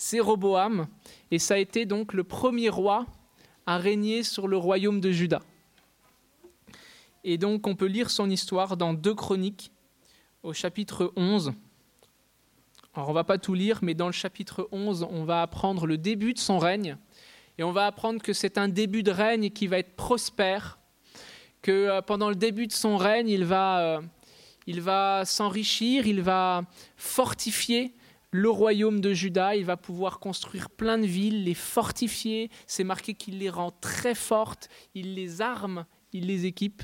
[0.00, 0.86] c'est Roboam,
[1.30, 3.04] et ça a été donc le premier roi
[3.66, 5.42] à régner sur le royaume de Juda.
[7.22, 9.70] Et donc on peut lire son histoire dans deux chroniques
[10.42, 11.52] au chapitre 11.
[12.94, 15.98] Alors on va pas tout lire, mais dans le chapitre 11, on va apprendre le
[15.98, 16.96] début de son règne,
[17.58, 20.78] et on va apprendre que c'est un début de règne qui va être prospère,
[21.60, 24.00] que euh, pendant le début de son règne, il va, euh,
[24.66, 26.62] il va s'enrichir, il va
[26.96, 27.92] fortifier
[28.30, 33.14] le royaume de Juda, il va pouvoir construire plein de villes, les fortifier, c'est marqué
[33.14, 36.82] qu'il les rend très fortes, il les arme, il les équipe.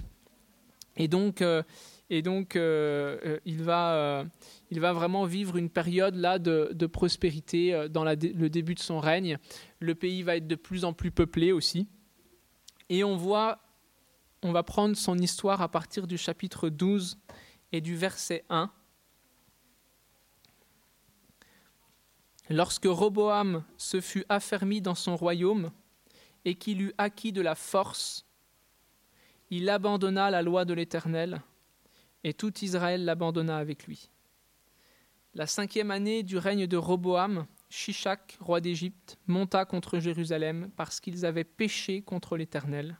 [0.96, 1.62] Et donc, euh,
[2.09, 4.24] et donc il, va,
[4.70, 9.00] il va vraiment vivre une période là de, de prospérité dans le début de son
[9.00, 9.38] règne.
[9.80, 11.86] Le pays va être de plus en plus peuplé aussi.
[12.88, 13.58] Et on voit
[14.42, 17.19] on va prendre son histoire à partir du chapitre 12
[17.72, 18.70] et du verset 1.
[22.48, 25.73] Lorsque Roboam se fut affermi dans son royaume
[26.45, 28.25] et qu'il eut acquis de la force,
[29.50, 31.42] il abandonna la loi de l'Éternel,
[32.22, 34.11] et tout Israël l'abandonna avec lui.
[35.34, 41.27] La cinquième année du règne de Roboam, Shishak, roi d'Égypte, monta contre Jérusalem parce qu'ils
[41.27, 42.98] avaient péché contre l'Éternel.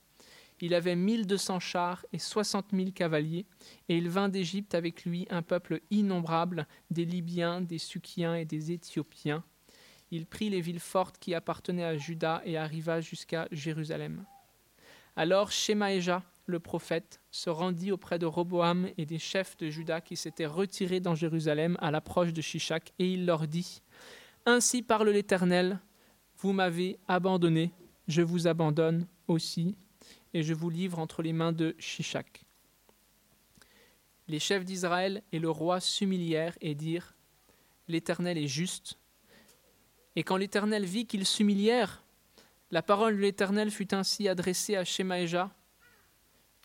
[0.61, 3.47] Il avait mille deux cents chars et soixante mille cavaliers,
[3.89, 8.73] et il vint d'Égypte avec lui un peuple innombrable, des Libyens, des Sukiens et des
[8.73, 9.45] Éthiopiens.
[10.11, 14.25] Il prit les villes fortes qui appartenaient à Juda et arriva jusqu'à Jérusalem.
[15.17, 20.17] Alors Shemaéja, le prophète, se rendit auprès de Roboam et des chefs de Juda qui
[20.17, 23.83] s'étaient retirés dans Jérusalem à l'approche de Shishak, et il leur dit
[24.47, 25.81] Ainsi parle l'Éternel,
[26.39, 27.73] vous m'avez abandonné,
[28.09, 29.77] je vous abandonne aussi
[30.37, 32.45] et je vous livre entre les mains de Shishak.
[34.29, 37.15] Les chefs d'Israël et le roi s'humilièrent et dirent
[37.89, 38.99] L'Éternel est juste.
[40.15, 42.05] Et quand l'Éternel vit qu'ils s'humilièrent,
[42.71, 45.51] la parole de l'Éternel fut ainsi adressée à Shemaéja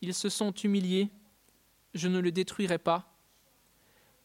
[0.02, 1.08] Ils se sont humiliés,
[1.94, 3.16] je ne le détruirai pas,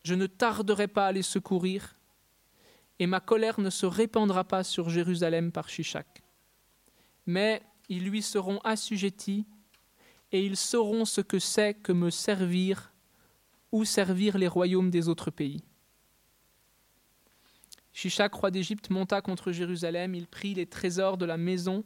[0.04, 1.96] je ne tarderai pas à les secourir,
[3.00, 6.22] et ma colère ne se répandra pas sur Jérusalem par Shishak.
[7.26, 9.46] Mais ils lui seront assujettis,
[10.32, 12.94] et ils sauront ce que c'est que me servir
[13.72, 15.64] ou servir les royaumes des autres pays.
[17.94, 21.84] Shishak, roi d'Égypte, monta contre Jérusalem, il prit les trésors de la maison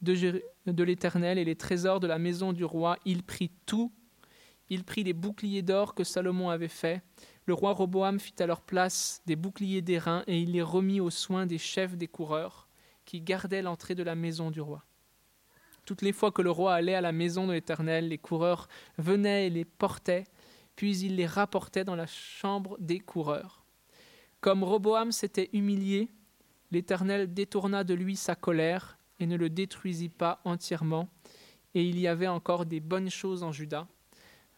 [0.00, 3.92] de, de l'Éternel et les trésors de la maison du roi, il prit tout,
[4.68, 7.02] il prit les boucliers d'or que Salomon avait faits.
[7.44, 11.10] Le roi Roboam fit à leur place des boucliers d'airain et il les remit aux
[11.10, 12.68] soins des chefs des coureurs
[13.04, 14.84] qui gardaient l'entrée de la maison du roi.
[15.84, 19.46] Toutes les fois que le roi allait à la maison de l'Éternel, les coureurs venaient
[19.46, 20.24] et les portaient,
[20.76, 23.64] puis il les rapportait dans la chambre des coureurs.
[24.40, 26.08] Comme Roboam s'était humilié,
[26.70, 31.08] l'Éternel détourna de lui sa colère et ne le détruisit pas entièrement,
[31.74, 33.86] et il y avait encore des bonnes choses en Juda.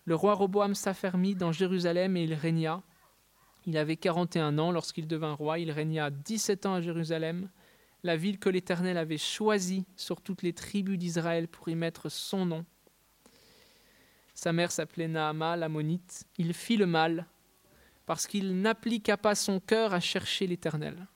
[0.05, 2.83] Le roi Roboam s'affermit dans Jérusalem et il régna.
[3.67, 7.49] Il avait quarante et un ans lorsqu'il devint roi, il régna dix-sept ans à Jérusalem
[8.05, 12.47] la ville que l'Éternel avait choisie sur toutes les tribus d'Israël pour y mettre son
[12.47, 12.65] nom.
[14.35, 16.27] Sa mère s'appelait Naama, l'ammonite.
[16.37, 17.27] Il fit le mal
[18.05, 21.07] parce qu'il n'appliqua pas son cœur à chercher l'Éternel.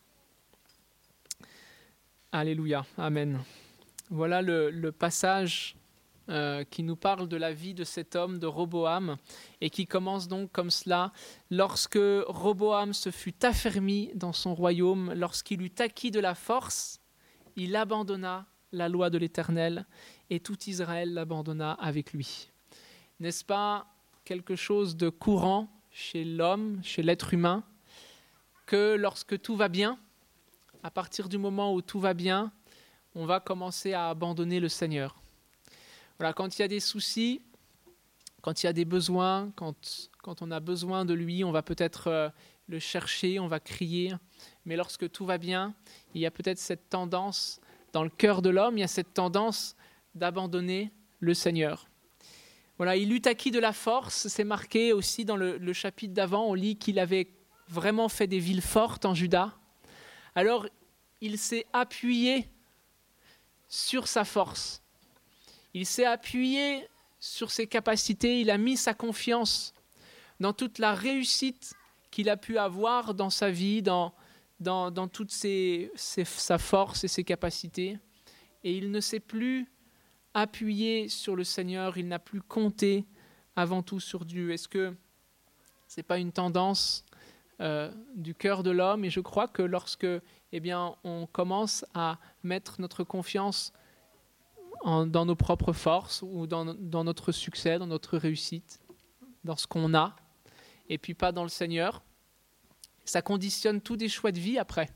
[2.32, 3.40] Alléluia, Amen.
[4.08, 5.76] Voilà le, le passage
[6.30, 9.16] euh, qui nous parle de la vie de cet homme, de Roboam,
[9.60, 11.12] et qui commence donc comme cela.
[11.50, 17.00] Lorsque Roboam se fut affermi dans son royaume, lorsqu'il eut acquis de la force,
[17.56, 19.86] il abandonna la loi de l'Éternel,
[20.28, 22.50] et tout Israël l'abandonna avec lui.
[23.20, 23.86] N'est-ce pas
[24.24, 27.64] quelque chose de courant chez l'homme, chez l'être humain,
[28.66, 29.98] que lorsque tout va bien,
[30.82, 32.52] à partir du moment où tout va bien,
[33.14, 35.16] on va commencer à abandonner le Seigneur?
[36.18, 37.42] Voilà, quand il y a des soucis,
[38.42, 41.62] quand il y a des besoins, quand, quand on a besoin de lui, on va
[41.62, 42.28] peut-être euh,
[42.68, 44.14] le chercher, on va crier.
[44.64, 45.74] Mais lorsque tout va bien,
[46.14, 47.60] il y a peut-être cette tendance,
[47.92, 49.76] dans le cœur de l'homme, il y a cette tendance
[50.14, 51.88] d'abandonner le Seigneur.
[52.76, 56.46] Voilà, il eut acquis de la force, c'est marqué aussi dans le, le chapitre d'avant,
[56.46, 57.28] on lit qu'il avait
[57.68, 59.56] vraiment fait des villes fortes en Juda.
[60.34, 60.66] Alors,
[61.20, 62.48] il s'est appuyé
[63.68, 64.82] sur sa force.
[65.78, 66.88] Il s'est appuyé
[67.20, 69.72] sur ses capacités, il a mis sa confiance
[70.40, 71.72] dans toute la réussite
[72.10, 74.12] qu'il a pu avoir dans sa vie, dans,
[74.58, 77.96] dans, toute sa force et ses capacités.
[78.64, 79.68] Et il ne s'est plus
[80.34, 83.04] appuyé sur le Seigneur, il n'a plus compté
[83.54, 84.50] avant tout sur Dieu.
[84.50, 84.92] Est-ce que
[85.86, 87.04] ce n'est pas une tendance
[87.60, 89.04] euh, du cœur de l'homme?
[89.04, 90.08] Et je crois que lorsque
[90.50, 93.72] eh bien, on commence à mettre notre confiance
[94.84, 96.64] dans nos propres forces ou dans,
[97.04, 98.80] notre succès, dans notre réussite,
[99.44, 100.16] dans ce qu'on a,
[100.88, 102.02] et puis pas dans le Seigneur,
[103.04, 104.90] ça conditionne tous des choix de vie après.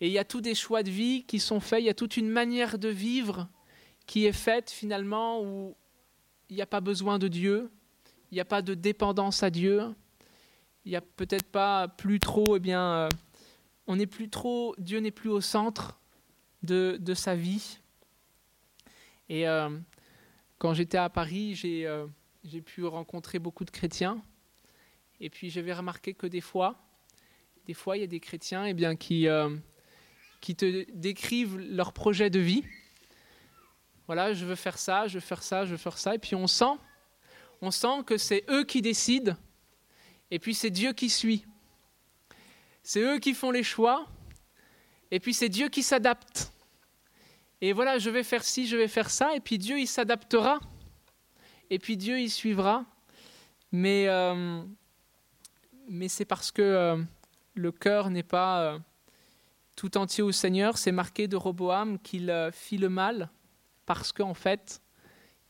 [0.00, 1.94] Et il y a tous des choix de vie qui sont faits, il y a
[1.94, 3.48] toute une manière de vivre
[4.06, 5.76] qui est faite finalement où
[6.50, 7.70] il n'y a pas besoin de Dieu,
[8.30, 9.94] il n'y a pas de dépendance à Dieu,
[10.84, 13.08] il n'y a peut-être pas plus trop, eh bien, euh,
[13.86, 16.00] on n'est plus trop, Dieu n'est plus au centre
[16.62, 17.78] de, de sa vie.
[19.28, 19.70] Et euh,
[20.58, 22.06] quand j'étais à Paris, euh,
[22.44, 24.22] j'ai pu rencontrer beaucoup de chrétiens.
[25.20, 26.76] Et puis j'avais remarqué que des fois,
[27.66, 29.26] des fois, il y a des chrétiens eh bien, qui,
[30.40, 32.64] qui te décrivent leur projet de vie.
[34.06, 36.14] Voilà, je veux faire ça, je veux faire ça, je veux faire ça.
[36.14, 36.76] Et puis on sent,
[37.62, 39.34] on sent que c'est eux qui décident,
[40.30, 41.46] et puis c'est Dieu qui suit.
[42.82, 44.06] C'est eux qui font les choix,
[45.10, 46.52] et puis c'est Dieu qui s'adapte.
[47.64, 50.60] Et voilà, je vais faire ci, je vais faire ça, et puis Dieu, il s'adaptera,
[51.70, 52.84] et puis Dieu, il suivra.
[53.72, 54.62] Mais, euh,
[55.88, 57.02] mais c'est parce que euh,
[57.54, 58.78] le cœur n'est pas euh,
[59.76, 60.76] tout entier au Seigneur.
[60.76, 63.30] C'est marqué de Roboam qu'il fit le mal
[63.86, 64.82] parce qu'en fait,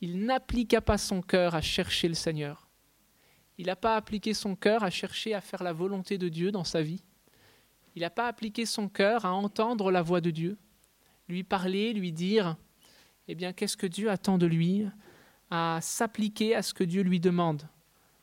[0.01, 2.69] il n'appliqua pas son cœur à chercher le Seigneur.
[3.59, 6.63] Il n'a pas appliqué son cœur à chercher à faire la volonté de Dieu dans
[6.63, 7.03] sa vie.
[7.97, 10.57] Il n'a pas appliqué son cœur à entendre la voix de Dieu,
[11.29, 12.57] lui parler, lui dire,
[13.29, 14.87] eh bien, qu'est-ce que Dieu attend de lui,
[15.51, 17.69] à s'appliquer à ce que Dieu lui demande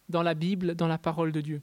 [0.10, 1.62] dans la Bible, dans la parole de Dieu?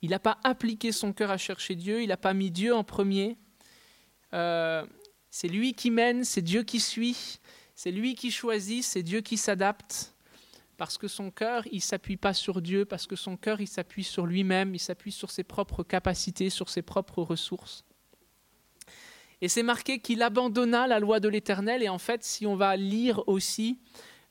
[0.00, 2.84] Il n'a pas appliqué son cœur à chercher Dieu, il n'a pas mis Dieu en
[2.84, 3.36] premier.
[4.34, 4.84] Euh,
[5.30, 7.38] c'est lui qui mène, c'est Dieu qui suit,
[7.74, 10.14] c'est lui qui choisit, c'est Dieu qui s'adapte.
[10.76, 14.02] Parce que son cœur, il s'appuie pas sur Dieu, parce que son cœur, il s'appuie
[14.02, 17.84] sur lui-même, il s'appuie sur ses propres capacités, sur ses propres ressources.
[19.42, 21.82] Et c'est marqué qu'il abandonna la loi de l'Éternel.
[21.82, 23.80] Et en fait, si on va lire aussi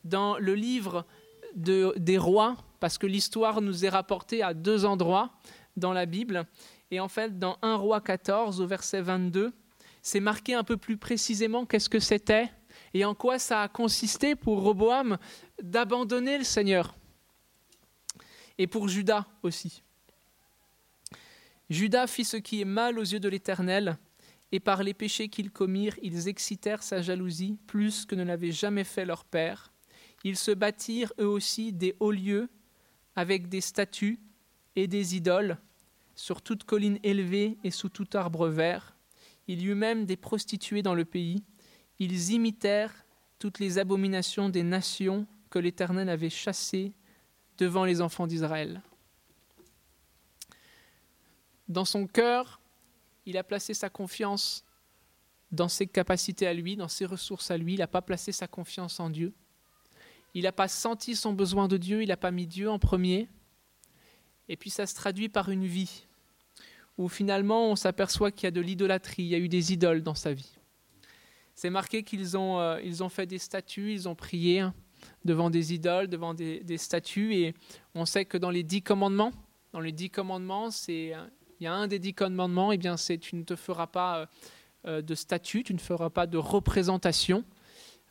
[0.05, 1.05] dans le livre
[1.53, 5.31] des rois, parce que l'histoire nous est rapportée à deux endroits
[5.75, 6.47] dans la Bible,
[6.91, 9.51] et en fait, dans 1 roi 14 au verset 22,
[10.01, 12.49] c'est marqué un peu plus précisément qu'est-ce que c'était
[12.93, 15.17] et en quoi ça a consisté pour Roboam
[15.61, 16.95] d'abandonner le Seigneur.
[18.57, 19.83] Et pour Judas aussi.
[21.69, 23.97] Judas fit ce qui est mal aux yeux de l'Éternel,
[24.51, 28.83] et par les péchés qu'ils commirent, ils excitèrent sa jalousie plus que ne l'avait jamais
[28.83, 29.71] fait leur père.
[30.23, 32.49] Ils se bâtirent eux aussi des hauts lieux
[33.15, 34.19] avec des statues
[34.75, 35.57] et des idoles
[36.15, 38.95] sur toute colline élevée et sous tout arbre vert.
[39.47, 41.43] Il y eut même des prostituées dans le pays.
[41.99, 43.05] Ils imitèrent
[43.39, 46.93] toutes les abominations des nations que l'Éternel avait chassées
[47.57, 48.81] devant les enfants d'Israël.
[51.67, 52.60] Dans son cœur,
[53.25, 54.63] il a placé sa confiance
[55.51, 57.73] dans ses capacités à lui, dans ses ressources à lui.
[57.73, 59.33] Il n'a pas placé sa confiance en Dieu.
[60.33, 63.27] Il n'a pas senti son besoin de Dieu, il n'a pas mis Dieu en premier.
[64.47, 66.05] Et puis ça se traduit par une vie
[66.97, 70.03] où finalement on s'aperçoit qu'il y a de l'idolâtrie, il y a eu des idoles
[70.03, 70.57] dans sa vie.
[71.55, 74.65] C'est marqué qu'ils ont, euh, ils ont fait des statues, ils ont prié
[75.25, 77.55] devant des idoles, devant des, statues, et
[77.95, 79.31] on sait que dans les dix commandements,
[79.73, 81.13] dans les dix commandements, c'est,
[81.61, 83.87] il y a un des dix commandements, et eh bien c'est tu ne te feras
[83.87, 84.25] pas euh,
[84.87, 87.45] euh, de statue, tu ne feras pas de représentation,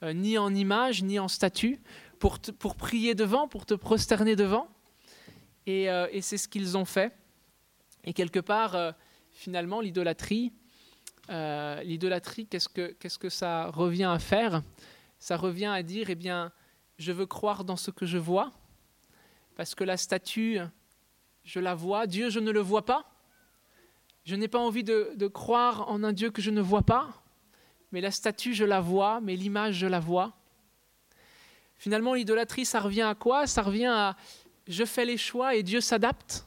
[0.03, 1.79] ni en image, ni en statue,
[2.19, 4.67] pour, pour prier devant, pour te prosterner devant.
[5.67, 5.89] Et,
[6.23, 7.13] c'est ce qu'ils ont fait.
[8.05, 8.93] Et quelque part, euh,
[9.31, 10.53] finalement, l'idolâtrie,
[11.29, 14.63] euh, l'idolâtrie, qu'est-ce que, qu'est-ce que ça revient à faire?
[15.19, 16.51] Ça revient à dire, eh bien,
[16.99, 18.53] je veux croire dans ce que je vois,
[19.57, 20.61] parce que la statue,
[21.45, 23.10] je la vois, Dieu, je ne le vois pas.
[24.25, 27.09] Je n'ai pas envie de, croire en un Dieu que je ne vois pas,
[27.93, 30.37] mais la statue, je la vois, mais l'image, je la vois.
[31.79, 33.47] Finalement, l'idolâtrie, ça revient à quoi?
[33.47, 34.17] Ça revient à
[34.69, 36.47] je fais les choix et Dieu s'adapte.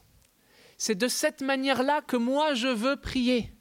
[0.78, 3.52] C'est de cette manière-là que moi je veux prier.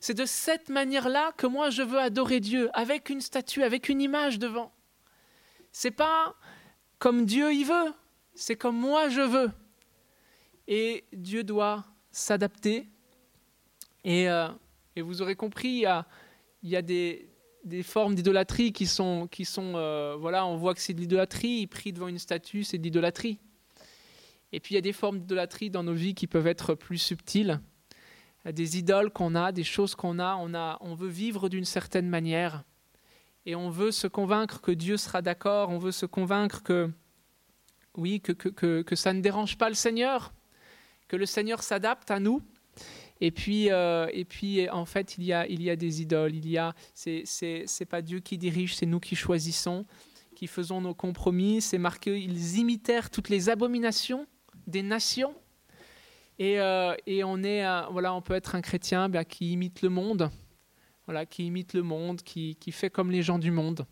[0.00, 4.00] C'est de cette manière-là que moi je veux adorer Dieu, avec une statue, avec une
[4.00, 4.72] image devant.
[5.72, 6.36] C'est pas
[6.98, 7.92] comme Dieu y veut,
[8.34, 9.50] c'est comme moi je veux.
[10.68, 12.88] Et Dieu doit s'adapter.
[14.04, 14.48] Et, euh,
[14.96, 15.84] vous aurez compris,
[16.62, 17.28] il y a, des,
[17.82, 22.08] formes d'idolâtrie qui sont, euh, voilà, on voit que c'est de l'idolâtrie, il prie devant
[22.08, 23.38] une statue, c'est de l'idolâtrie.
[24.52, 26.98] Et puis il y a des formes d'idolâtrie dans nos vies qui peuvent être plus
[26.98, 27.60] subtiles.
[28.44, 32.62] Des idoles qu'on a, des choses qu'on a, on, veut vivre d'une certaine manière.
[33.46, 36.90] Et on veut se convaincre que Dieu sera d'accord, on veut se convaincre que,
[37.96, 40.32] oui, que, ça ne dérange pas le Seigneur,
[41.08, 42.42] que le Seigneur s'adapte à nous.
[43.20, 46.34] Et puis, euh, et puis, en fait, il y a, il y a des idoles.
[46.34, 49.86] Il y a, c'est, c'est, pas Dieu qui dirige, c'est nous qui choisissons,
[50.34, 51.60] qui faisons nos compromis.
[51.60, 54.26] C'est marqué, ils imitèrent toutes les abominations
[54.66, 55.34] des nations.
[56.38, 59.88] Et, euh, et on est, voilà, on peut être un chrétien ben, qui imite le
[59.88, 60.30] monde,
[61.06, 63.86] voilà, qui imite le monde, qui, qui fait comme les gens du monde.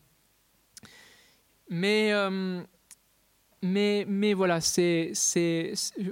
[1.69, 2.63] Mais euh,
[3.63, 5.13] mais, mais voilà, c'est,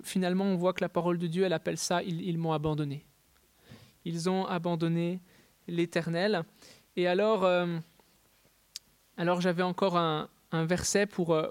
[0.05, 3.05] finalement, on voit que la parole de Dieu, elle appelle ça, ils, m'ont abandonné.
[4.05, 5.21] Ils ont abandonné
[5.67, 6.45] l'Éternel.
[6.95, 7.79] Et alors, euh,
[9.17, 11.49] alors j'avais encore un, verset pour, euh,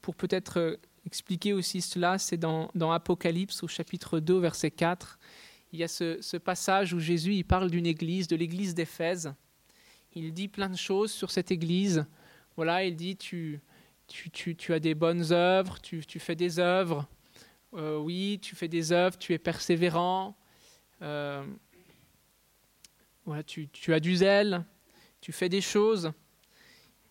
[0.00, 2.18] pour peut-être euh, expliquer aussi cela.
[2.18, 5.18] C'est dans, dans, Apocalypse, au chapitre 2, verset 4.
[5.72, 9.34] Il y a ce, ce passage où Jésus il parle d'une église, de l'église d'Éphèse.
[10.14, 12.06] Il dit plein de choses sur cette église.
[12.54, 13.60] Voilà, il dit tu
[14.12, 17.06] tu, as des bonnes œuvres, tu, fais des œuvres.
[17.74, 20.36] Euh, oui, tu fais des œuvres, tu es persévérant.
[21.00, 21.44] Euh,
[23.46, 24.64] tu, tu as du zèle,
[25.20, 26.12] tu fais des choses.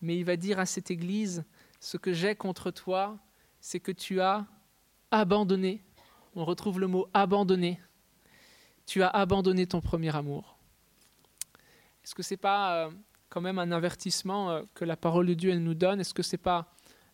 [0.00, 1.44] Mais il va dire à cette Église,
[1.80, 3.18] ce que j'ai contre toi,
[3.60, 4.46] c'est que tu as
[5.10, 5.82] abandonné.
[6.34, 7.80] On retrouve le mot abandonné.
[8.86, 10.56] Tu as abandonné ton premier amour.
[12.04, 12.90] Est-ce que ce n'est pas euh,
[13.28, 16.00] quand même un avertissement que la parole de Dieu elle nous donne?
[16.00, 16.72] Est-ce que ce n'est pas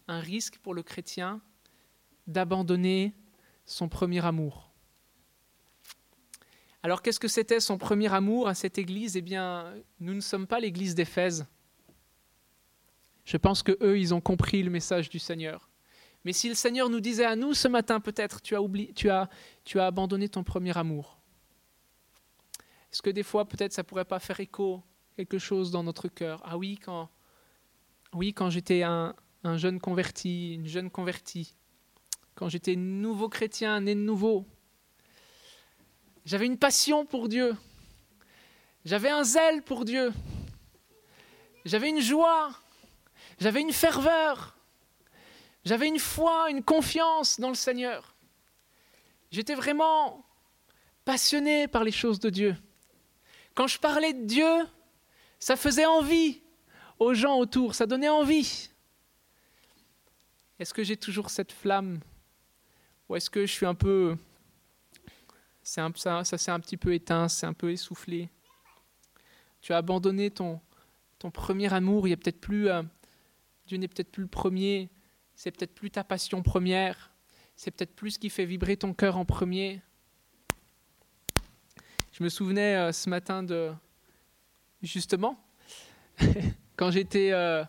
[0.09, 1.41] un risque pour le chrétien
[2.27, 3.15] d'abandonner
[3.67, 4.71] son premier amour.
[6.83, 9.17] Alors qu'est-ce que c'était son premier amour à cette église?
[9.17, 11.47] Eh bien, nous ne sommes pas l'église d'Éphèse.
[13.25, 15.69] Je pense que eux, ils ont compris le message du Seigneur.
[16.25, 19.11] Mais si le Seigneur nous disait à nous ce matin, peut-être, tu as oublié, tu
[19.11, 19.29] as,
[19.65, 21.19] tu as abandonné ton premier amour.
[22.91, 24.83] Est-ce que des fois, peut-être, ça pourrait pas faire écho
[25.17, 26.41] quelque chose dans notre cœur?
[26.45, 27.11] Ah oui, quand,
[28.15, 31.54] oui, quand j'étais un, un jeune converti, une jeune convertie,
[32.35, 34.47] quand j'étais nouveau chrétien, né de nouveau,
[36.25, 37.57] j'avais une passion pour Dieu,
[38.85, 40.12] j'avais un zèle pour Dieu,
[41.64, 42.50] j'avais une joie,
[43.40, 44.57] j'avais une ferveur,
[45.64, 48.14] j'avais une foi, une confiance dans le Seigneur.
[49.30, 50.25] J'étais vraiment
[51.04, 52.57] passionné par les choses de Dieu.
[53.54, 54.66] Quand je parlais de Dieu,
[55.38, 56.42] ça faisait envie
[56.99, 58.71] aux gens autour, ça donnait envie.
[60.59, 62.00] Est-ce que j'ai toujours cette flamme?
[63.09, 64.17] Ou est-ce que je suis un peu...
[65.77, 68.29] Un, ça, ça s'est un petit peu éteint, c'est un peu essoufflé?
[69.61, 70.61] Tu as abandonné ton,
[71.19, 72.69] ton premier amour, il y a peut-être plus...
[72.69, 72.83] Euh,
[73.67, 74.88] Dieu n'est peut-être plus le premier,
[75.37, 77.12] c'est peut-être plus ta passion première,
[77.55, 79.83] c'est peut-être plus ce qui fait vibrer ton cœur en premier.
[82.12, 83.73] Je me souvenais euh, ce matin de...
[84.83, 85.38] Justement,
[86.77, 87.62] quand j'étais euh,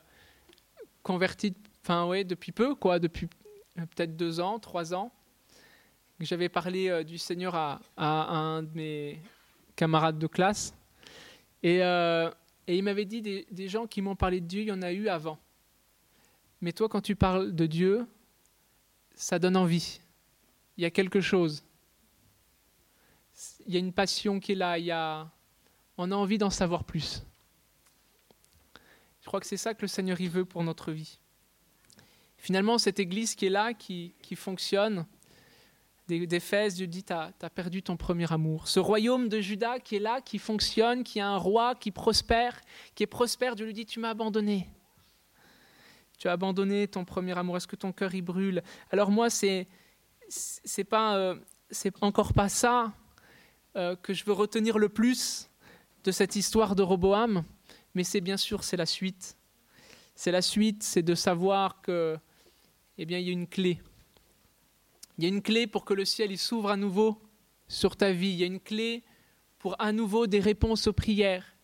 [1.03, 1.53] converti
[1.89, 3.27] Enfin, oui, depuis peu, quoi, depuis
[3.79, 5.11] euh, peut-être deux ans, trois ans.
[6.19, 9.19] J'avais parlé euh, du Seigneur à, un de mes
[9.75, 10.75] camarades de classe.
[11.63, 12.29] Et, euh,
[12.67, 14.91] il m'avait dit des, des gens qui m'ont parlé de Dieu, il y en a
[14.91, 15.39] eu avant.
[16.61, 18.05] Mais toi, quand tu parles de Dieu,
[19.15, 19.99] ça donne envie.
[20.77, 21.63] Il y a quelque chose.
[23.65, 24.77] Il y a une passion qui est là.
[24.77, 25.27] Il y a...
[25.97, 27.23] On a envie d'en savoir plus.
[29.21, 31.17] Je crois que c'est ça que le Seigneur y veut pour notre vie.
[32.39, 35.05] Finalement, cette église qui est là, qui, fonctionne,
[36.07, 38.67] d'Éphèse, Dieu dit, tu as, perdu ton premier amour.
[38.69, 42.61] Ce royaume de Juda qui est là, qui fonctionne, qui a un roi, qui prospère,
[42.95, 44.67] qui est prospère, Dieu lui dit, tu m'as abandonné.
[46.17, 47.57] Tu as abandonné ton premier amour.
[47.57, 48.63] Est-ce que ton cœur y brûle?
[48.89, 49.67] Alors moi, c'est
[50.29, 51.35] c'est pas euh,
[51.71, 52.93] c'est encore pas ça
[53.75, 55.49] euh, que je veux retenir le plus
[56.03, 57.43] de cette histoire de Roboam,
[57.95, 59.37] mais c'est bien sûr c'est la suite.
[60.15, 62.17] C'est la suite, c'est de savoir que
[63.01, 63.81] eh bien, il y a une clé.
[65.17, 67.17] Il y a une clé pour que le ciel s'ouvre à nouveau
[67.69, 68.31] sur ta vie.
[68.31, 69.03] Il y a une clé
[69.57, 71.55] pour à nouveau des réponses aux prières.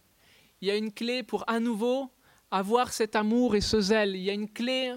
[0.62, 2.10] Il y a une clé pour à nouveau
[2.52, 4.16] avoir cet amour et ce zèle.
[4.16, 4.96] Il y a une clé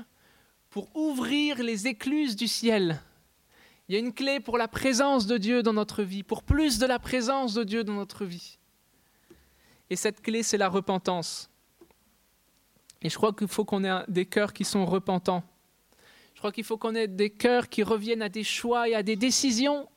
[0.71, 3.03] pour ouvrir les écluses du ciel.
[3.89, 6.79] Il y a une clé pour la présence de Dieu dans notre vie, pour plus
[6.79, 8.59] de la présence de Dieu dans notre vie.
[9.91, 11.51] Et cette clé, c'est la repentance.
[13.03, 15.43] Et je crois qu'il faut qu'on ait des cœurs qui sont repentants.
[16.39, 19.03] Je crois qu'il faut qu'on ait des cœurs qui reviennent à des choix et à
[19.03, 19.89] des décisions,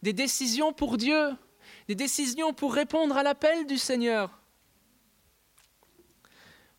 [0.00, 1.34] des décisions pour Dieu,
[1.88, 4.30] des décisions pour répondre à l'appel du Seigneur.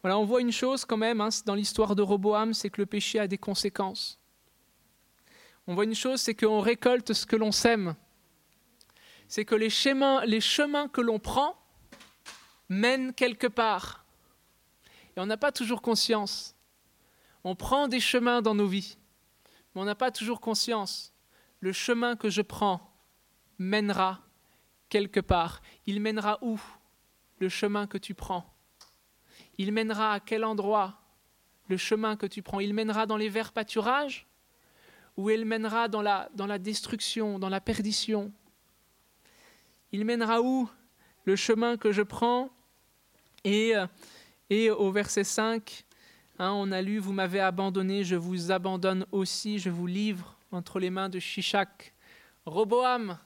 [0.01, 2.85] Voilà, on voit une chose quand même hein, dans l'histoire de Roboam, c'est que le
[2.85, 4.17] péché a des conséquences.
[5.67, 7.95] On voit une chose, c'est qu'on récolte ce que l'on sème.
[9.27, 11.57] C'est que les chemins, les chemins que l'on prend
[12.69, 14.05] mènent quelque part.
[15.17, 16.52] Et on n'a pas toujours conscience.
[17.43, 18.97] On prend des chemins dans nos vies,
[19.73, 21.13] mais on n'a pas toujours conscience.
[21.59, 22.93] Le chemin que je prends
[23.57, 24.21] mènera
[24.89, 25.61] quelque part.
[25.85, 26.59] Il mènera où
[27.39, 28.45] le chemin que tu prends?
[29.57, 30.99] Il mènera à quel endroit
[31.67, 32.59] le chemin que tu prends?
[32.59, 34.27] Il mènera dans les verts pâturages
[35.17, 38.31] ou il mènera dans la, destruction, dans la perdition?
[39.91, 40.69] Il mènera où
[41.25, 42.49] le chemin que je prends?
[43.43, 43.73] Et,
[44.49, 45.85] et au verset 5,
[46.39, 50.79] hein, on a lu, vous m'avez abandonné, je vous abandonne aussi, je vous livre entre
[50.79, 51.93] les mains de Shishak.
[52.45, 53.17] Roboam,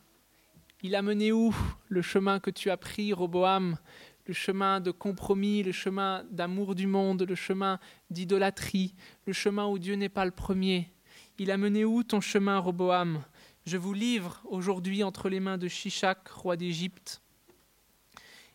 [0.84, 1.56] il a mené où
[1.90, 3.78] le chemin que tu as pris, Roboam?
[4.26, 8.94] Le chemin de compromis, le chemin d'amour du monde, le chemin d'idolâtrie,
[9.26, 10.92] le chemin où Dieu n'est pas le premier.
[11.40, 13.24] Il a mené où ton chemin, Roboam?
[13.66, 17.22] Je vous livre aujourd'hui entre les mains de Shishak, roi d'Égypte.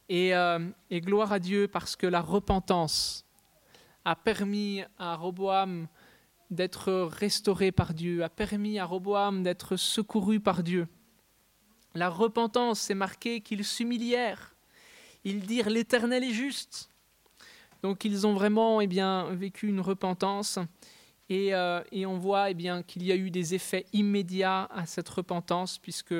[0.08, 0.58] Et, euh,
[0.90, 3.21] et, gloire à Dieu parce que la repentance
[4.04, 5.86] a permis à Roboam
[6.50, 10.86] d'être restauré par Dieu, a permis à Roboam d'être secouru par Dieu.
[11.94, 14.54] La repentance, c'est marqué qu'ils s'humilièrent.
[15.24, 16.90] Ils dirent l'Éternel est juste.
[17.82, 20.58] Donc ils ont vraiment eh bien, vécu une repentance.
[21.28, 24.84] Et, euh, et on voit eh bien, qu'il y a eu des effets immédiats à
[24.86, 26.14] cette repentance, puisque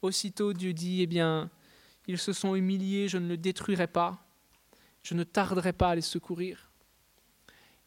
[0.00, 1.50] aussitôt Dieu dit, eh bien,
[2.06, 4.24] ils se sont humiliés, je ne le détruirai pas,
[5.02, 6.67] je ne tarderai pas à les secourir.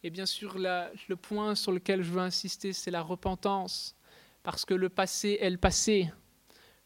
[0.04, 3.96] Et bien sûr, le point sur lequel je veux insister, c'est la repentance,
[4.42, 6.12] parce que le passé est le passé.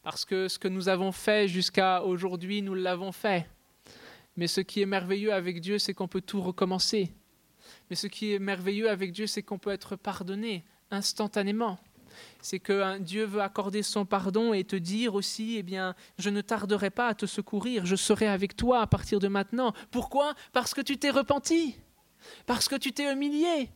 [0.03, 3.47] Parce que ce que nous avons fait jusqu'à aujourd'hui, nous l'avons fait.
[4.35, 7.13] Mais ce qui est merveilleux avec Dieu, c'est qu'on peut tout recommencer.
[7.89, 11.79] Mais ce qui est merveilleux avec Dieu, c'est qu'on peut être pardonné instantanément.
[12.41, 16.41] C'est que Dieu veut accorder son pardon et te dire aussi, eh bien, je ne
[16.41, 19.73] tarderai pas à te secourir, je serai avec toi à partir de maintenant.
[19.89, 20.35] Pourquoi?
[20.51, 21.77] Parce que tu t'es repenti,
[22.45, 23.69] parce que tu t'es humilié.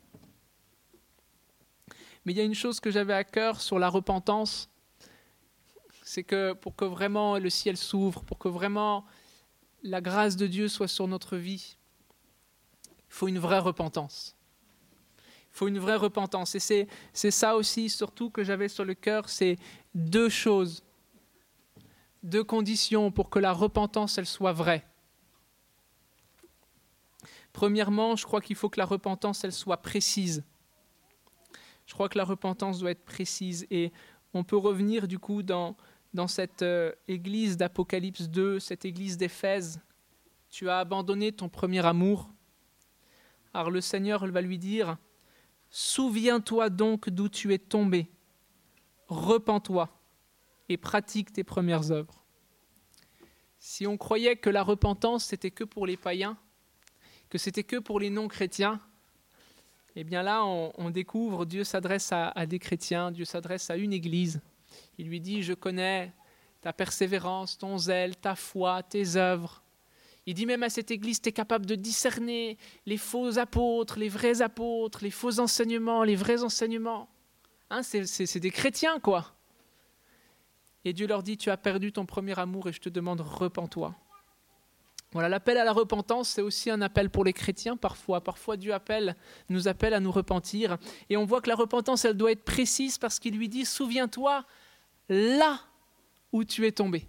[2.25, 4.69] Mais il y a une chose que j'avais à cœur sur la repentance,
[6.03, 9.05] c'est que pour que vraiment le ciel s'ouvre, pour que vraiment
[9.83, 11.77] la grâce de Dieu soit sur notre vie,
[12.85, 14.35] il faut une vraie repentance.
[15.51, 16.55] Il faut une vraie repentance.
[16.55, 19.57] Et c'est, ça aussi, surtout, que j'avais sur le cœur, c'est
[19.95, 20.83] deux choses,
[22.23, 24.85] deux conditions pour que la repentance, elle soit vraie.
[27.53, 30.43] Premièrement, je crois qu'il faut que la repentance, elle soit précise.
[31.85, 33.65] Je crois que la repentance doit être précise.
[33.71, 33.91] Et
[34.33, 35.75] on peut revenir du coup dans
[36.13, 39.79] dans cette euh, église d'Apocalypse 2, cette église d'Éphèse,
[40.49, 42.29] tu as abandonné ton premier amour.
[43.53, 44.97] Alors le Seigneur va lui dire,
[45.69, 48.09] Souviens-toi donc d'où tu es tombé,
[49.07, 49.89] repens-toi
[50.67, 52.23] et pratique tes premières œuvres.
[53.59, 56.39] Si on croyait que la repentance c'était que pour les païens,
[57.29, 58.81] que c'était que pour les non-chrétiens,
[59.95, 64.41] eh bien là on, découvre Dieu s'adresse à des chrétiens, Dieu s'adresse à une église.
[64.97, 66.13] Il lui dit, je connais
[66.61, 69.63] ta persévérance, ton zèle, ta foi, tes œuvres.
[70.25, 74.09] Il dit même à cette église, tu es capable de discerner les faux apôtres, les
[74.09, 77.09] vrais apôtres, les faux enseignements, les vrais enseignements.
[77.69, 79.33] Hein, c'est des chrétiens, quoi.
[80.85, 83.95] Et Dieu leur dit, tu as perdu ton premier amour et je te demande, repens-toi.
[85.11, 88.21] Voilà, l'appel à la repentance, c'est aussi un appel pour les chrétiens parfois.
[88.21, 89.15] Parfois, Dieu appelle,
[89.49, 90.77] nous appelle à nous repentir.
[91.09, 94.45] Et on voit que la repentance, elle doit être précise parce qu'il lui dit, souviens-toi
[95.09, 95.61] là
[96.31, 97.07] où tu es tombé.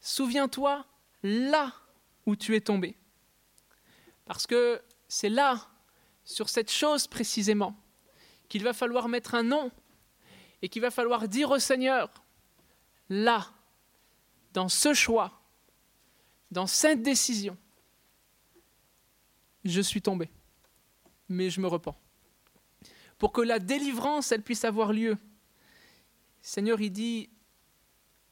[0.00, 0.84] Souviens-toi
[1.22, 1.72] là
[2.26, 2.96] où tu es tombé.
[4.24, 5.68] Parce que c'est là,
[6.24, 7.76] sur cette chose précisément,
[8.48, 9.70] qu'il va falloir mettre un nom
[10.60, 12.10] et qu'il va falloir dire au Seigneur,
[13.08, 13.50] là,
[14.52, 15.43] dans ce choix,
[16.50, 17.56] dans cette décision,
[19.64, 20.30] je suis tombé,
[21.28, 21.96] mais je me repens.
[23.18, 25.16] Pour que la délivrance, elle puisse avoir lieu,
[26.42, 27.30] Seigneur, il dit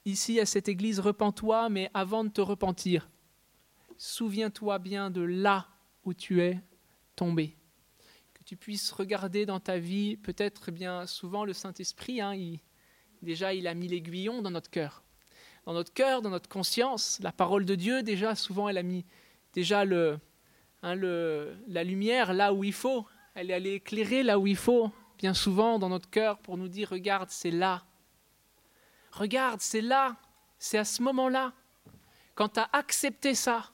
[0.04, 3.08] ici à cette église, repens-toi, mais avant de te repentir,
[3.96, 5.68] souviens-toi bien de là
[6.04, 6.60] où tu es
[7.16, 7.56] tombé.
[8.34, 12.34] Que tu puisses regarder dans ta vie, peut-être eh bien souvent le Saint-Esprit, hein,
[13.22, 15.02] déjà il a mis l'aiguillon dans notre cœur.
[15.64, 19.04] Dans notre cœur, dans notre conscience, la parole de Dieu, déjà souvent elle a mis
[19.52, 23.06] déjà hein, le, la lumière là où il faut.
[23.34, 26.68] Elle est allée éclairer là où il faut, bien souvent dans notre cœur, pour nous
[26.68, 27.84] dire, regarde, c'est là.
[29.12, 30.16] Regarde, c'est là,
[30.58, 31.52] c'est à ce moment-là,
[32.34, 33.70] quand tu as accepté ça,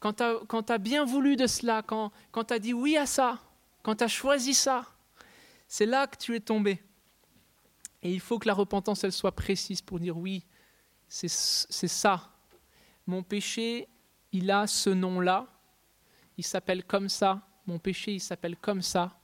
[0.00, 3.38] quand tu as, bien voulu de cela, quand, quand tu as dit oui à ça,
[3.82, 4.86] quand tu as choisi ça,
[5.68, 6.82] c'est là que tu es tombé.
[8.02, 10.42] Et il faut que la repentance, elle soit précise pour dire oui,
[11.10, 12.30] c'est ça.
[13.06, 13.88] Mon péché,
[14.32, 15.48] il a ce nom-là,
[16.38, 19.18] il s'appelle comme ça, mon péché, il s'appelle comme ça.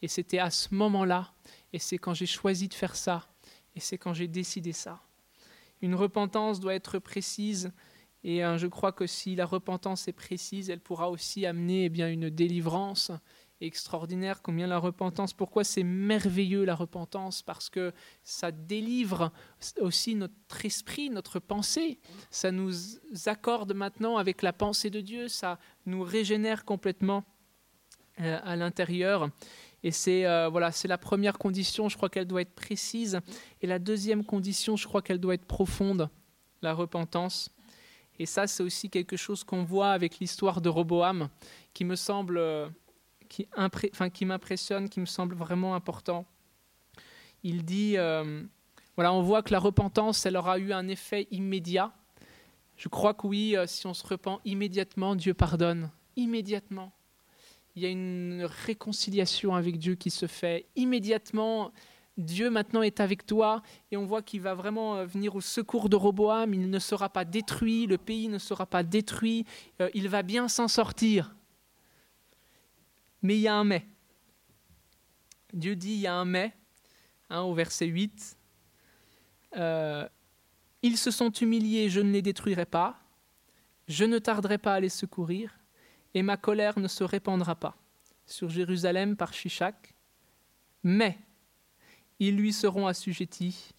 [0.00, 1.32] Et c'était à ce moment-là,
[1.72, 3.26] et c'est quand j'ai choisi de faire ça,
[3.74, 5.02] et c'est quand j'ai décidé ça.
[5.82, 7.72] Une repentance doit être précise
[8.22, 11.88] et euh, je crois que si la repentance est précise, elle pourra aussi amener eh
[11.90, 13.12] bien, une délivrance
[13.66, 14.42] extraordinaire.
[14.42, 19.32] Combien la repentance, pourquoi c'est merveilleux la repentance Parce que ça délivre
[19.80, 21.98] aussi notre esprit, notre pensée.
[22.30, 22.72] Ça nous
[23.26, 27.24] accorde maintenant avec la pensée de Dieu, ça nous régénère complètement
[28.20, 29.30] euh, à l'intérieur.
[29.82, 33.20] Et c'est euh, voilà, c'est la première condition, je crois qu'elle doit être précise.
[33.60, 36.08] Et la deuxième condition, je crois qu'elle doit être profonde,
[36.62, 37.50] la repentance.
[38.18, 41.28] Et ça, c'est aussi quelque chose qu'on voit avec l'histoire de Roboam,
[41.72, 42.68] qui me semble, euh,
[43.28, 43.46] qui,
[44.24, 46.26] m'impressionne, qui me semble vraiment important.
[47.42, 48.42] Il dit, euh,
[48.96, 51.92] voilà, on voit que la repentance, elle aura eu un effet immédiat.
[52.76, 55.90] Je crois que oui, euh, si on se repent immédiatement, Dieu pardonne.
[56.16, 56.92] Immédiatement.
[57.76, 61.72] Il y a une réconciliation avec Dieu qui se fait immédiatement.
[62.16, 65.88] Dieu maintenant est avec toi et on voit qu'il va vraiment euh, venir au secours
[65.88, 66.54] de Roboam.
[66.54, 69.44] Il ne sera pas détruit, le pays ne sera pas détruit,
[69.94, 71.34] il va bien s'en sortir.
[73.24, 73.86] Mais il y a un mais.
[75.54, 76.54] Dieu dit il y a un mais,
[77.30, 78.36] hein, au verset 8.
[79.56, 80.06] Euh,
[80.82, 83.00] ils se sont humiliés, je ne les détruirai pas,
[83.88, 85.58] je ne tarderai pas à les secourir,
[86.12, 87.78] et ma colère ne se répandra pas
[88.26, 89.94] sur Jérusalem par Shishak.
[90.82, 91.18] Mais
[92.18, 93.70] ils lui seront assujettis,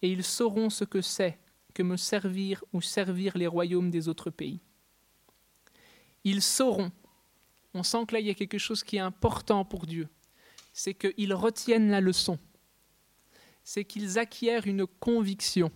[0.00, 1.38] et ils sauront ce que c'est
[1.74, 4.60] que me servir ou servir les royaumes des autres pays.
[6.24, 6.92] Ils sauront,
[7.74, 10.08] on sent que là il y a quelque chose qui est important pour Dieu,
[10.72, 12.38] c'est qu'ils retiennent la leçon,
[13.62, 15.70] c'est qu'ils acquièrent une conviction.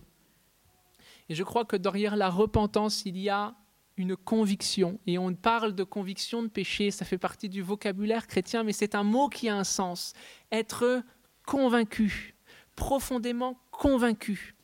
[1.29, 3.55] Et je crois que derrière la repentance, il y a
[3.97, 4.99] une conviction.
[5.05, 8.95] Et on parle de conviction de péché, ça fait partie du vocabulaire chrétien, mais c'est
[8.95, 10.13] un mot qui a un sens.
[10.51, 11.03] Être
[11.45, 12.35] convaincu,
[12.75, 14.55] profondément convaincu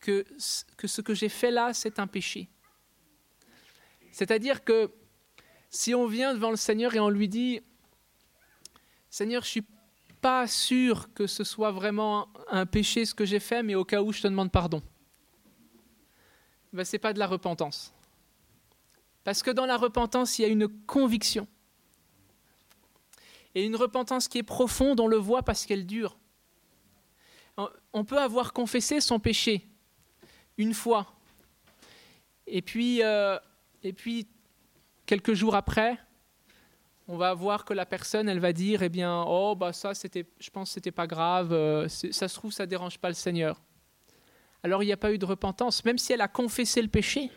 [0.00, 2.48] que, ce que j'ai fait là, c'est un péché.
[4.10, 4.90] C'est-à-dire que
[5.72, 7.62] si on vient devant le Seigneur et on lui dit,
[9.08, 9.66] Seigneur, je suis
[10.20, 14.02] pas sûr que ce soit vraiment un péché ce que j'ai fait, mais au cas
[14.02, 14.82] où je te demande pardon.
[16.74, 17.92] Ben, ce n'est pas de la repentance.
[19.24, 21.48] Parce que dans la repentance, il y a une conviction.
[23.54, 26.18] Et une repentance qui est profonde, on le voit parce qu'elle dure.
[27.92, 29.66] On peut avoir confessé son péché
[30.58, 31.14] une fois,
[32.46, 33.38] et puis, euh,
[33.82, 34.26] et puis
[35.12, 35.98] quelques jours après,
[37.06, 40.24] on va voir que la personne, elle va dire, eh bien, oh bah ça, c'était,
[40.40, 43.60] je pense, que c'était pas grave, euh, ça se trouve, ça dérange pas le Seigneur.
[44.62, 47.30] Alors il n'y a pas eu de repentance, même si elle a confessé le péché,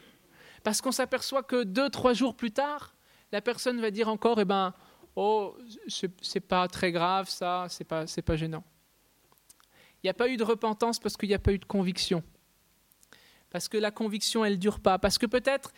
[0.64, 2.96] parce qu'on s'aperçoit que deux, trois jours plus tard,
[3.34, 4.74] la personne va dire encore, eh ben,
[5.18, 5.58] oh,
[5.90, 8.64] c'est pas très grave, ça, c'est pas, c'est pas gênant.
[10.02, 12.24] Il n'y a pas eu de repentance parce qu'il n'y a pas eu de conviction.
[13.50, 15.00] Parce que la conviction, elle dure pas.
[15.00, 15.72] Parce que peut-être,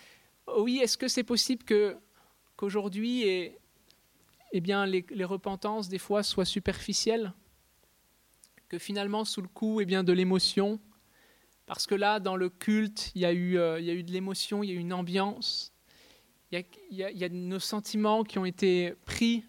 [0.56, 1.98] oui, est-ce que c'est possible que,
[2.56, 3.24] qu'aujourd'hui,
[4.52, 7.34] eh bien, les, repentances, des fois, soient superficielles?
[8.70, 10.80] Que finalement, sous le coup eh bien, de l'émotion,
[11.66, 14.04] parce que là, dans le culte, il y a eu, euh, il y a eu
[14.04, 15.74] de l'émotion, il y a eu une ambiance,
[16.52, 19.44] il y, a, il nos sentiments qui ont été pris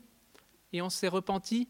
[0.73, 1.69] et on s'est repenti.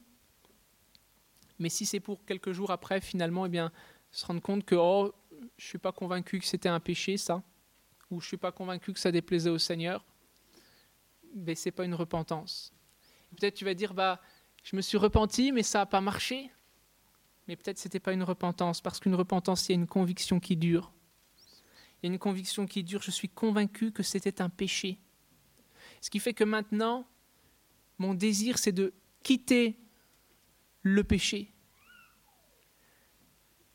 [1.59, 3.73] Mais si c'est pour quelques jours après, finalement, eh bien,
[4.11, 7.43] se rendre compte que oh, je ne suis pas convaincu que c'était un péché, ça,
[8.11, 10.05] ou je ne suis pas convaincu que ça déplaisait au Seigneur,
[11.35, 12.73] mais ce n'est pas une repentance.
[13.37, 14.21] Peut-être tu vas dire, bah,
[14.63, 16.51] je me suis repenti, mais ça n'a pas marché.
[17.47, 20.41] Mais peut-être ce n'était pas une repentance, parce qu'une repentance, il y a une conviction
[20.41, 20.93] qui dure.
[22.03, 24.99] Il y a une conviction qui dure, je suis convaincu que c'était un péché.
[26.01, 27.07] Ce qui fait que maintenant,
[27.99, 29.79] mon désir, c'est de quitter
[30.83, 31.53] le péché.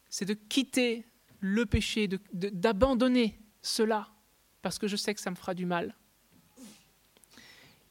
[0.10, 1.06] C'est de quitter
[1.40, 4.13] le péché, d'abandonner cela,
[4.64, 5.94] parce que je sais que ça me fera du mal.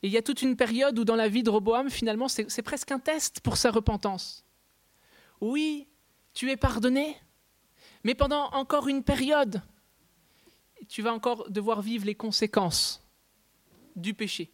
[0.02, 2.62] Et il y a toute une période où dans la vie de Roboam, finalement, c'est
[2.62, 4.44] presque un test pour sa repentance.
[5.40, 5.86] Oui,
[6.34, 7.16] tu es pardonné,
[8.02, 9.62] mais pendant encore une période,
[10.88, 13.06] tu vas encore devoir vivre les conséquences
[13.94, 14.50] du péché.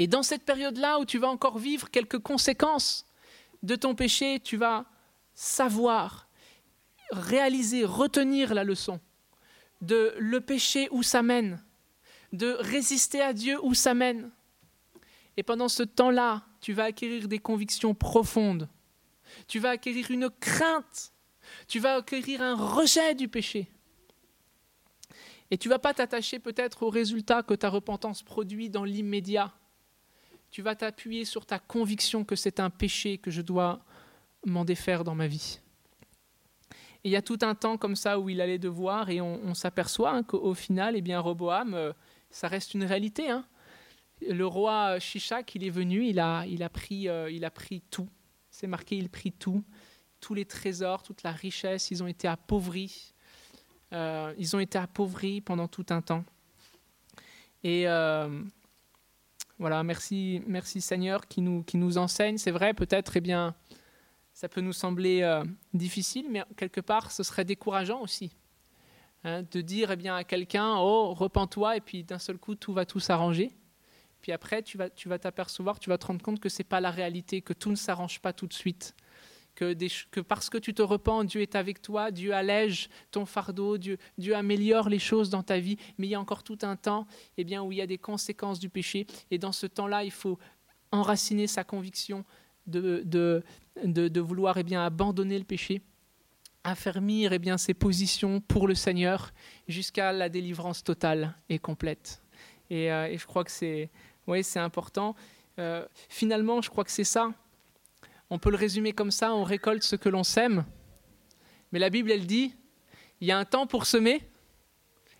[0.00, 3.06] Et dans cette période-là où tu vas encore vivre quelques conséquences
[3.62, 4.86] de ton péché, tu vas
[5.34, 6.28] savoir,
[7.10, 8.98] réaliser, retenir la leçon
[9.84, 11.62] de le péché où ça mène,
[12.32, 14.30] de résister à Dieu où ça mène.
[15.36, 18.68] Et pendant ce temps-là, tu vas acquérir des convictions profondes
[19.46, 21.12] tu vas acquérir une crainte,
[21.68, 23.68] tu vas acquérir un rejet du péché.
[25.50, 29.52] Et tu vas pas t'attacher peut-être au résultat que ta repentance produit dans l'immédiat.
[30.50, 33.84] Tu vas t'appuyer sur ta conviction que c'est un péché que je dois
[34.46, 35.60] m'en défaire dans ma vie.
[37.04, 40.10] Il y a tout un temps comme ça où il allait devoir, et on, s'aperçoit
[40.10, 41.92] hein, qu'au final, eh bien, Roboam, euh,
[42.30, 43.30] ça reste une réalité.
[43.30, 43.44] Hein.
[44.26, 47.82] Le roi Shishak, il est venu, il a, il a, pris, euh, il a pris
[47.90, 48.08] tout.
[48.50, 49.62] C'est marqué, il prit tout.
[50.20, 53.12] Tous les trésors, toute la richesse, ils ont été appauvris.
[53.92, 56.24] Euh, ils ont été appauvris pendant tout un temps.
[57.62, 57.84] Et
[59.58, 62.38] voilà, merci, merci Seigneur qui nous, qui nous enseigne.
[62.38, 63.54] C'est vrai, peut-être, eh bien,
[64.34, 68.32] ça peut nous sembler euh, difficile, mais quelque part, ce serait décourageant aussi.
[69.22, 72.72] Hein, de dire eh bien, à quelqu'un, oh, repens-toi, et puis d'un seul coup, tout
[72.72, 73.52] va tout s'arranger.
[74.20, 76.68] Puis après, tu vas tu vas t'apercevoir, tu vas te rendre compte que ce n'est
[76.68, 78.94] pas la réalité, que tout ne s'arrange pas tout de suite.
[79.54, 83.98] Que, parce que tu te repens, Dieu est avec toi, Dieu allège ton fardeau, Dieu,
[84.18, 87.06] Dieu améliore les choses dans ta vie, mais il y a encore tout un temps
[87.36, 90.10] eh bien, où il y a des conséquences du péché, et dans ce temps-là, il
[90.10, 90.40] faut
[90.90, 92.24] enraciner sa conviction
[92.66, 93.42] de, de,
[93.84, 95.82] de, vouloir eh bien, abandonner le péché,
[96.62, 99.32] affermir eh bien, ses positions pour le Seigneur
[99.68, 102.22] jusqu'à la délivrance totale et complète.
[102.70, 103.90] Et, euh, je crois que c'est
[104.56, 105.14] important.
[105.58, 107.32] Euh, finalement, je crois que c'est ça.
[108.30, 110.64] On peut le résumer comme ça, on récolte ce que l'on sème.
[111.72, 112.54] Mais la Bible, elle dit,
[113.20, 114.22] il y a un temps pour semer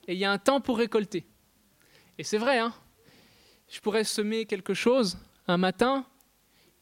[0.08, 1.26] et il y a un temps pour récolter.
[2.16, 2.72] Et c'est vrai, hein
[3.68, 6.06] je pourrais semer quelque chose un matin,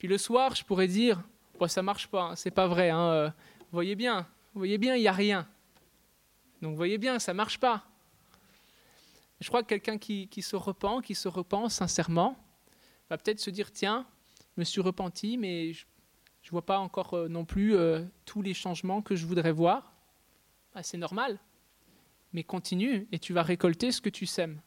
[0.03, 1.23] puis le soir, je pourrais dire,
[1.61, 2.35] ça ça marche pas, hein.
[2.35, 2.91] c'est pas vrai.
[2.91, 3.31] Hein, euh,
[3.71, 5.47] voyez bien, voyez bien, il n'y a rien.
[6.61, 7.85] Donc voyez bien, ça marche pas.
[9.39, 12.37] Je crois que quelqu'un qui, se repent, qui se repent sincèrement,
[13.11, 14.05] va peut-être se dire tiens,
[14.57, 15.87] je me suis repenti, mais je
[16.47, 19.95] ne vois pas encore euh, non plus euh, tous les changements que je voudrais voir.
[20.75, 21.39] Bah, c'est normal.
[22.33, 24.61] Mais continue et tu vas récolter ce que tu sèmes.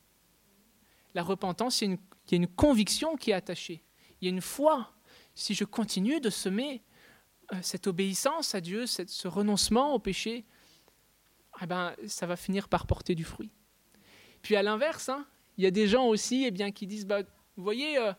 [1.13, 1.97] La repentance, il
[2.31, 3.83] y a une conviction qui est attachée.
[4.21, 4.94] Il y a une foi
[5.35, 6.81] si je continue de semer
[7.53, 10.45] euh, cette obéissance à Dieu, ce renoncement au péché,
[11.61, 13.51] eh ben, ça va finir par porter du fruit.
[14.41, 15.25] Puis à l'inverse, hein,
[15.57, 17.21] il y a des gens aussi eh bien, qui disent, bah,
[17.55, 18.13] vous voyez, euh,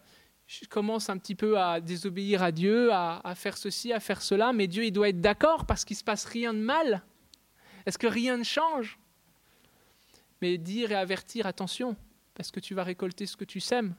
[0.47, 4.23] je commence un petit peu à désobéir à Dieu, à, à, faire ceci, à faire
[4.23, 7.03] cela, mais Dieu, il doit être d'accord parce qu'il ne se passe rien de mal.
[7.85, 8.99] Est-ce que rien ne change?
[10.43, 11.97] Mais dire et avertir, attention,
[12.35, 13.95] parce que tu vas récolter ce que tu sèmes.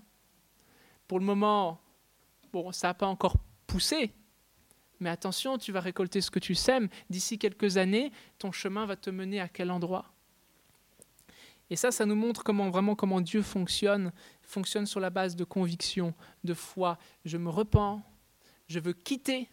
[1.08, 1.82] Pour le moment,
[2.58, 3.36] Bon, ça n'a pas encore
[3.68, 4.12] poussé,
[5.00, 6.90] mais attention, tu vas récolter ce que tu sèmes.
[7.08, 10.12] D'ici quelques années, ton chemin va te mener à quel endroit?
[11.70, 16.16] Et ça, ça nous montre vraiment comment Dieu fonctionne, fonctionne sur la base de conviction,
[16.44, 16.98] de foi.
[17.26, 18.02] Je me repens,
[18.66, 19.48] je veux quitter.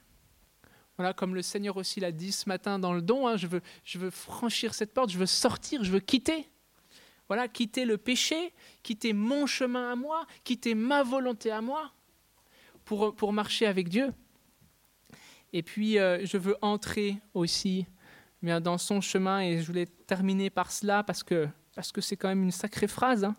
[0.96, 3.60] Voilà, comme le Seigneur aussi l'a dit ce matin dans le don, hein, je, veux,
[3.84, 6.48] je veux franchir cette porte, je veux sortir, je veux quitter.
[7.28, 11.92] Voilà, quitter le péché, quitter mon chemin à moi, quitter ma volonté à moi
[12.84, 14.12] pour, pour marcher avec Dieu.
[15.52, 17.86] Et puis, euh, je veux entrer aussi
[18.42, 22.16] bien, dans son chemin, et je voulais terminer par cela, parce que parce que c'est
[22.16, 23.24] quand même une sacrée phrase.
[23.24, 23.34] Hein.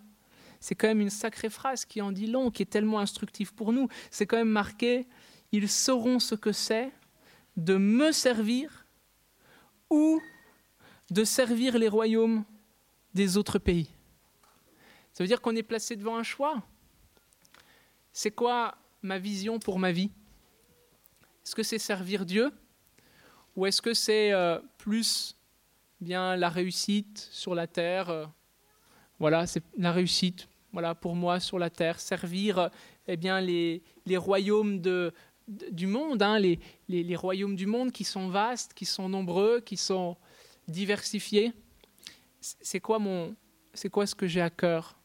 [0.60, 3.72] C'est quand même une sacrée phrase qui en dit long, qui est tellement instructive pour
[3.72, 3.88] nous.
[4.12, 5.08] C'est quand même marqué,
[5.52, 6.92] ils sauront ce que c'est
[7.56, 8.86] de me servir
[9.90, 10.22] ou
[11.12, 12.44] de servir les royaumes
[13.14, 13.90] des autres pays.
[15.14, 16.62] Ça veut dire qu'on est placé devant un choix.
[18.12, 20.12] C'est quoi ma vision pour ma vie?
[21.46, 22.52] Est-ce que c'est servir Dieu?
[23.56, 25.38] Ou est-ce que c'est euh, plus
[26.02, 28.26] bien la réussite sur la terre euh,
[29.20, 30.50] Voilà, c'est la réussite.
[30.74, 32.70] Voilà pour moi sur la terre, servir euh,
[33.08, 35.14] eh bien les, les royaumes de,
[35.48, 39.78] du monde, hein, les, les, royaumes du monde qui sont vastes, qui sont nombreux, qui
[39.78, 40.18] sont
[40.68, 41.54] diversifiés?
[42.42, 43.36] C'est quoi mon,
[43.74, 44.98] c'est quoi ce que j'ai à cœur?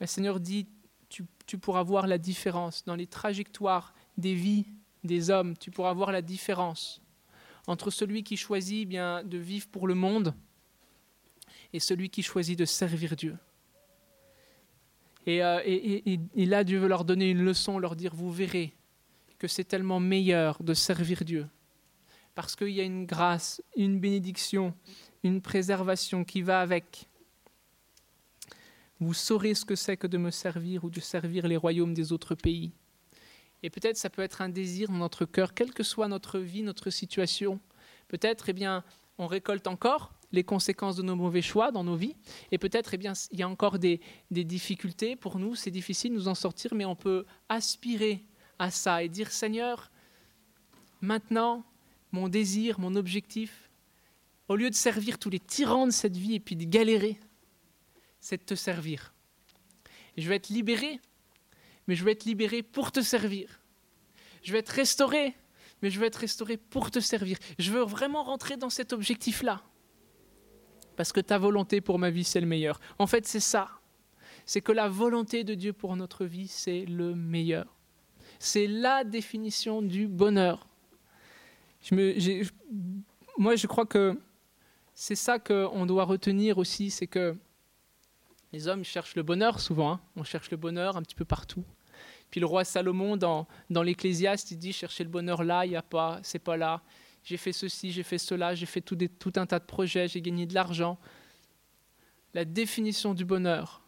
[0.00, 0.66] Le Seigneur dit
[1.46, 4.66] tu pourras voir la différence dans les trajectoires des vies
[5.02, 5.56] des hommes.
[5.56, 7.00] Tu pourras voir la différence
[7.66, 10.34] entre celui qui choisit bien de vivre pour le monde
[11.72, 13.36] et celui qui choisit de servir Dieu.
[15.26, 18.74] Et, euh, et, là, Dieu veut leur donner une leçon, leur dire, vous verrez
[19.38, 21.46] que c'est tellement meilleur de servir Dieu,
[22.34, 24.74] parce qu'il y a une grâce, une bénédiction,
[25.22, 27.08] une préservation qui va avec
[29.00, 32.12] vous saurez ce que c'est que de me servir ou de servir les royaumes des
[32.12, 32.72] autres pays.
[33.62, 36.62] Et peut-être ça peut être un désir dans notre cœur, quelle que soit notre vie,
[36.62, 37.60] notre situation.
[38.08, 38.84] Peut-être, eh bien,
[39.18, 42.16] on récolte encore les conséquences de nos mauvais choix dans nos vies.
[42.52, 45.54] Et peut-être, eh bien, il y a encore des, des difficultés pour nous.
[45.54, 48.24] C'est difficile de nous en sortir, mais on peut aspirer
[48.58, 49.90] à ça et dire Seigneur,
[51.00, 51.64] maintenant,
[52.12, 53.70] mon désir, mon objectif,
[54.48, 57.18] au lieu de servir tous les tyrans de cette vie et puis de galérer,
[58.24, 59.12] c'est de te servir.
[60.16, 60.98] je vais être libéré,
[61.86, 63.60] mais je vais être libéré pour te servir.
[64.42, 65.34] Je vais être restauré,
[65.82, 67.36] mais je veux être restauré pour te servir.
[67.58, 69.62] Je veux vraiment rentrer dans cet objectif-là.
[70.96, 72.80] Parce que ta volonté pour ma vie, c'est le meilleur.
[72.98, 73.68] En fait, c'est ça.
[74.46, 77.76] C'est que la volonté de Dieu pour notre vie, c'est le meilleur.
[78.38, 80.66] C'est la définition du bonheur.
[83.36, 84.18] Moi, je crois que
[84.94, 87.36] c'est ça qu'on doit retenir aussi, c'est que
[88.54, 89.94] les hommes cherchent le bonheur souvent.
[89.94, 90.00] Hein.
[90.14, 91.64] On cherche le bonheur un petit peu partout.
[92.30, 95.82] Puis le roi Salomon, dans, l'Ecclésiaste, il dit chercher le bonheur là, il n'y a
[95.82, 96.80] pas, c'est pas là.
[97.24, 100.20] J'ai fait ceci, j'ai fait cela, j'ai fait tout, tout un tas de projets, j'ai
[100.20, 101.00] gagné de l'argent.
[102.32, 103.82] La définition du bonheur,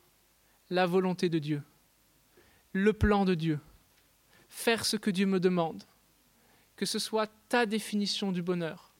[0.68, 1.62] la volonté de Dieu,
[2.72, 3.60] le plan de Dieu,
[4.48, 5.84] faire ce que Dieu me demande,
[6.74, 8.92] que ce soit ta définition du bonheur,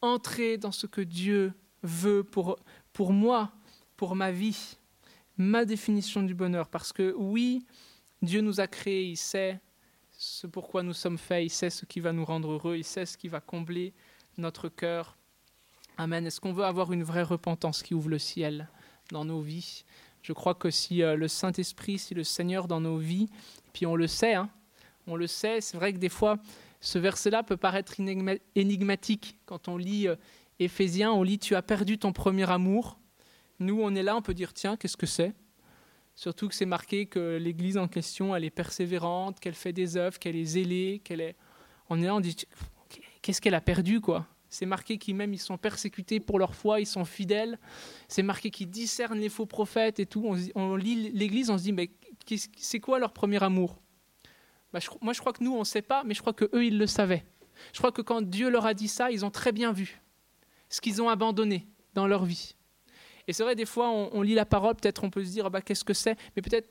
[0.00, 3.52] entrer dans ce que Dieu veut pour moi,
[3.96, 4.78] pour ma vie,
[5.36, 6.68] ma définition du bonheur.
[6.68, 7.66] Parce que oui,
[8.22, 9.60] Dieu nous a créés, il sait
[10.16, 13.06] ce pourquoi nous sommes faits, il sait ce qui va nous rendre heureux, il sait
[13.06, 13.92] ce qui va combler
[14.38, 15.16] notre cœur.
[15.96, 16.26] Amen.
[16.26, 18.68] Est-ce qu'on veut avoir une vraie repentance qui ouvre le ciel
[19.10, 19.84] dans nos vies?
[20.22, 23.28] Je crois que si euh, le Saint-Esprit, si le Seigneur dans nos vies,
[23.72, 24.48] puis on le sait, hein,
[25.06, 26.38] on le sait, c'est vrai que des fois,
[26.80, 27.94] ce verset-là peut paraître
[28.54, 29.38] énigmatique.
[29.46, 30.16] Quand on lit euh,
[30.58, 32.98] Éphésiens, on lit Tu as perdu ton premier amour.
[33.60, 35.34] Nous, on est là, on peut dire Tiens, qu'est-ce que c'est?
[36.16, 40.18] Surtout que c'est marqué que l'Église en question, elle est persévérante, qu'elle fait des œuvres,
[40.18, 41.36] qu'elle est zélée, qu'elle est.
[41.90, 42.36] On est là, on dit
[43.22, 44.26] Qu'est-ce qu'elle a perdu, quoi?
[44.54, 47.58] C'est marqué qu'ils même ils sont persécutés pour leur foi, ils sont fidèles.
[48.06, 50.36] C'est marqué qu'ils discernent les faux prophètes et tout.
[50.54, 51.90] On, lit l'Église, on se dit mais
[52.56, 53.80] c'est quoi leur premier amour?
[54.72, 56.64] Bah, moi je crois que nous, on ne sait pas, mais je crois que eux,
[56.64, 57.24] ils le savaient.
[57.72, 60.00] Je crois que quand Dieu leur a dit ça, ils ont très bien vu
[60.68, 62.54] ce qu'ils ont abandonné dans leur vie.
[63.26, 65.50] Et c'est vrai, des fois, on, lit la parole, peut-être on peut se dire, ah
[65.50, 66.16] bah, qu'est-ce que c'est?
[66.36, 66.68] Mais peut-être,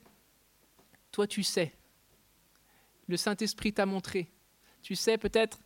[1.10, 1.72] toi, tu sais.
[3.08, 4.30] Le Saint-Esprit t'a montré.
[4.82, 5.58] Tu sais peut-être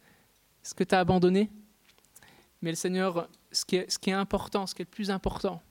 [0.62, 1.50] ce que tu as abandonné.
[2.62, 5.10] Mais le Seigneur, ce qui, est, ce qui est important, ce qui est le plus
[5.10, 5.62] important,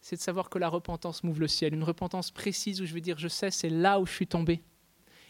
[0.00, 1.72] c'est de savoir que la repentance m'ouvre le ciel.
[1.74, 4.62] Une repentance précise où je vais dire, je sais, c'est là où je suis tombé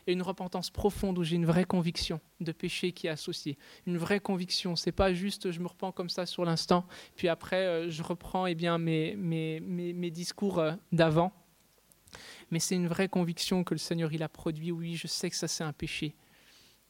[0.07, 3.57] et une repentance profonde où j'ai une vraie conviction de péché qui est associée.
[3.87, 4.77] Une vraie conviction.
[4.77, 6.87] C'est pas juste je me repens comme ça sur l'instant,
[7.17, 11.33] puis après euh, je reprends eh bien, mes, mes, mes, discours euh, d'avant.
[12.51, 14.73] Mais c'est une vraie conviction que le Seigneur il a produit.
[14.73, 16.15] Oui, je sais que ça c'est un péché.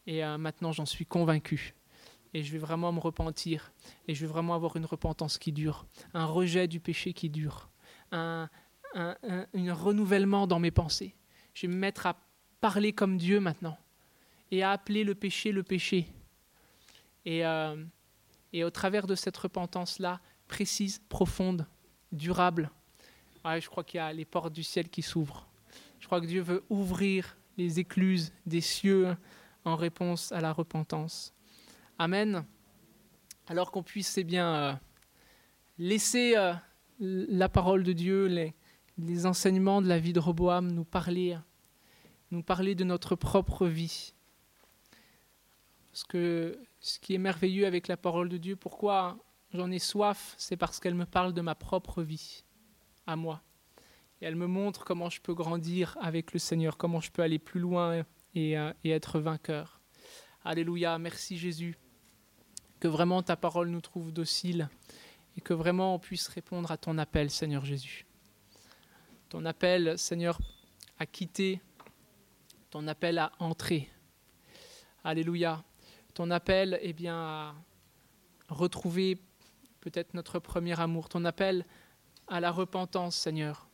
[0.06, 1.74] Et euh, maintenant j'en suis convaincu.
[2.34, 3.72] Et je vais vraiment me repentir.
[4.08, 5.86] Et je vais vraiment avoir une repentance qui dure.
[6.14, 7.68] Un rejet du péché qui dure.
[8.10, 8.48] Un,
[8.94, 11.14] un, un renouvellement dans mes pensées.
[11.52, 12.16] Je vais me mettre à
[12.62, 13.76] parler comme Dieu maintenant
[14.52, 16.06] et à appeler le péché le péché.
[17.26, 17.76] Et, euh,
[18.54, 21.66] au travers de cette repentance-là, précise, profonde,
[22.12, 22.70] durable,
[23.44, 25.48] je crois qu'il y a les portes du ciel qui s'ouvrent.
[25.98, 29.16] Je crois que Dieu veut ouvrir les écluses des cieux
[29.64, 31.34] en réponse à la repentance.
[31.98, 32.44] Amen.
[33.48, 34.72] Alors qu'on puisse eh bien, euh,
[35.78, 36.52] laisser euh,
[37.00, 38.52] la parole de Dieu,
[38.98, 41.36] les enseignements de la vie de Roboam nous parler
[42.32, 44.14] nous parler de notre propre vie.
[45.92, 49.18] Parce que ce qui est merveilleux avec la parole de Dieu, pourquoi
[49.52, 52.42] j'en ai soif, c'est parce qu'elle me parle de ma propre vie,
[53.06, 53.42] à moi.
[54.22, 57.60] Elle me montre comment je peux grandir avec le Seigneur, comment je peux aller plus
[57.60, 59.80] loin et, euh, et être vainqueur.
[60.44, 61.76] Alléluia, merci Jésus.
[62.80, 64.70] Que vraiment ta parole nous trouve docile
[65.36, 68.06] et que vraiment on puisse répondre à ton appel, Seigneur Jésus.
[69.28, 70.38] Ton appel, Seigneur,
[70.98, 71.60] à quitter
[72.72, 73.90] ton appel à entrer.
[75.04, 75.62] Alléluia.
[76.14, 77.54] Ton appel eh bien, à
[78.48, 79.18] retrouver
[79.80, 81.10] peut-être notre premier amour.
[81.10, 81.66] Ton appel
[82.28, 83.68] à la repentance, Seigneur.